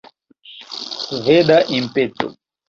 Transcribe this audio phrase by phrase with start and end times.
[1.09, 2.27] Sveda impeto!